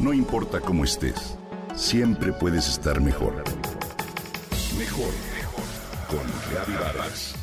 [0.00, 1.36] No importa cómo estés,
[1.74, 3.44] siempre puedes estar mejor.
[4.78, 5.64] Mejor, mejor.
[6.08, 7.34] Con Reavivadas.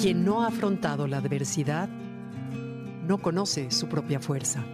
[0.00, 1.88] Quien no ha afrontado la adversidad
[3.06, 4.64] no conoce su propia fuerza.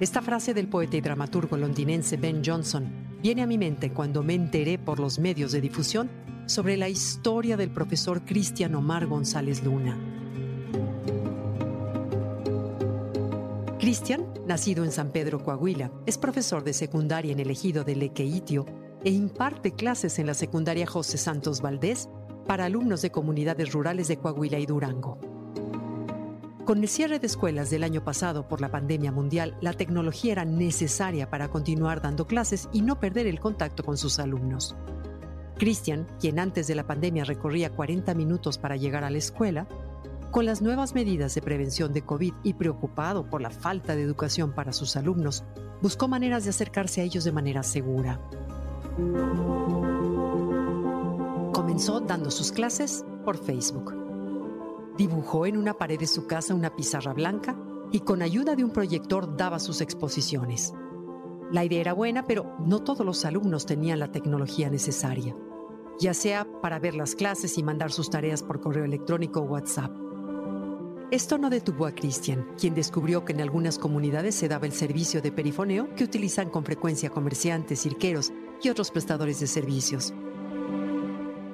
[0.00, 4.34] Esta frase del poeta y dramaturgo londinense Ben Jonson viene a mi mente cuando me
[4.34, 6.10] enteré por los medios de difusión
[6.46, 9.98] sobre la historia del profesor Cristian Omar González Luna.
[13.78, 18.66] Cristian, nacido en San Pedro, Coahuila, es profesor de secundaria en el ejido de Lequeitio
[19.04, 22.08] e imparte clases en la secundaria José Santos Valdés
[22.46, 25.37] para alumnos de comunidades rurales de Coahuila y Durango.
[26.68, 30.44] Con el cierre de escuelas del año pasado por la pandemia mundial, la tecnología era
[30.44, 34.76] necesaria para continuar dando clases y no perder el contacto con sus alumnos.
[35.56, 39.66] Christian, quien antes de la pandemia recorría 40 minutos para llegar a la escuela,
[40.30, 44.52] con las nuevas medidas de prevención de COVID y preocupado por la falta de educación
[44.52, 45.44] para sus alumnos,
[45.80, 48.20] buscó maneras de acercarse a ellos de manera segura.
[51.54, 54.07] Comenzó dando sus clases por Facebook.
[54.98, 57.56] Dibujó en una pared de su casa una pizarra blanca
[57.92, 60.74] y con ayuda de un proyector daba sus exposiciones.
[61.52, 65.36] La idea era buena, pero no todos los alumnos tenían la tecnología necesaria,
[66.00, 69.92] ya sea para ver las clases y mandar sus tareas por correo electrónico o WhatsApp.
[71.12, 75.22] Esto no detuvo a Christian, quien descubrió que en algunas comunidades se daba el servicio
[75.22, 80.12] de perifoneo que utilizan con frecuencia comerciantes, cirqueros y otros prestadores de servicios.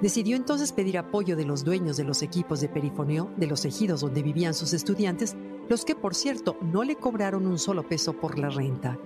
[0.05, 4.03] Decidió entonces pedir apoyo de los dueños de los equipos de perifoneo de los ejidos
[4.03, 5.35] donde vivían sus estudiantes,
[5.71, 8.99] los que por cierto no le cobraron un solo peso por la renta.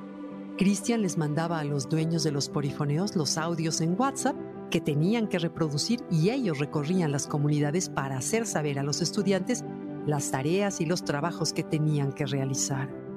[0.57, 4.35] Cristian les mandaba a los dueños de los perifoneos los audios en WhatsApp
[4.73, 9.63] que tenían que reproducir y ellos recorrían las comunidades para hacer saber a los estudiantes
[10.05, 13.08] las tareas y los trabajos que tenían que realizar.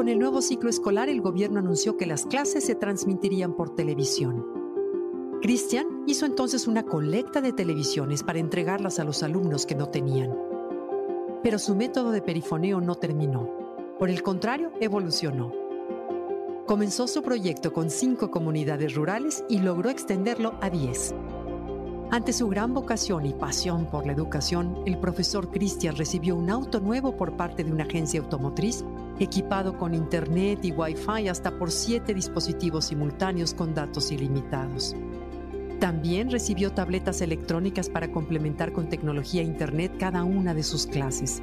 [0.00, 4.46] Con el nuevo ciclo escolar, el gobierno anunció que las clases se transmitirían por televisión.
[5.42, 10.34] Christian hizo entonces una colecta de televisiones para entregarlas a los alumnos que no tenían.
[11.42, 13.46] Pero su método de perifoneo no terminó.
[13.98, 15.52] Por el contrario, evolucionó.
[16.66, 21.14] Comenzó su proyecto con cinco comunidades rurales y logró extenderlo a diez.
[22.12, 26.80] Ante su gran vocación y pasión por la educación, el profesor Christian recibió un auto
[26.80, 28.84] nuevo por parte de una agencia automotriz
[29.20, 34.96] equipado con internet y wifi hasta por siete dispositivos simultáneos con datos ilimitados.
[35.78, 41.40] También recibió tabletas electrónicas para complementar con tecnología internet cada una de sus clases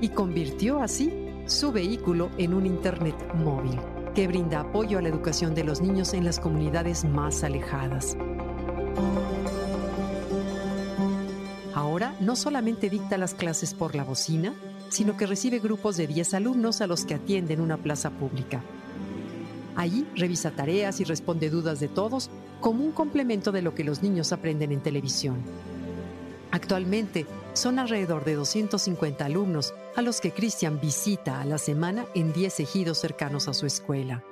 [0.00, 1.12] y convirtió así
[1.46, 3.80] su vehículo en un internet móvil
[4.14, 8.16] que brinda apoyo a la educación de los niños en las comunidades más alejadas.
[12.20, 14.54] No solamente dicta las clases por la bocina,
[14.88, 18.62] sino que recibe grupos de 10 alumnos a los que atiende en una plaza pública.
[19.76, 24.02] Allí revisa tareas y responde dudas de todos como un complemento de lo que los
[24.02, 25.42] niños aprenden en televisión.
[26.50, 32.32] Actualmente son alrededor de 250 alumnos a los que Cristian visita a la semana en
[32.32, 34.24] 10 ejidos cercanos a su escuela.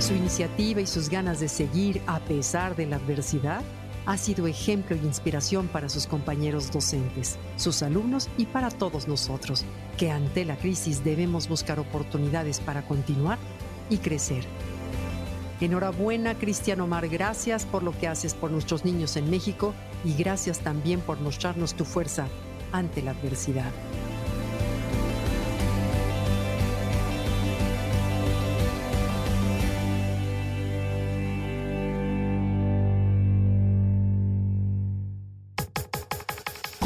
[0.00, 3.62] Su iniciativa y sus ganas de seguir a pesar de la adversidad
[4.06, 9.64] ha sido ejemplo e inspiración para sus compañeros docentes, sus alumnos y para todos nosotros,
[9.96, 13.38] que ante la crisis debemos buscar oportunidades para continuar
[13.90, 14.44] y crecer.
[15.60, 19.74] Enhorabuena, Cristian Omar, gracias por lo que haces por nuestros niños en México
[20.04, 22.26] y gracias también por mostrarnos tu fuerza
[22.72, 23.70] ante la adversidad.